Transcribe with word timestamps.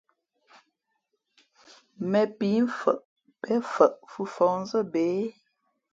Mēn 2.09 2.27
píi 2.39 2.59
mfαʼ 2.67 2.99
pěn 3.41 3.59
fαʼ 3.71 3.93
fʉ́ 4.11 4.25
fα̌hnzά 4.33 4.79
bě? 4.91 5.03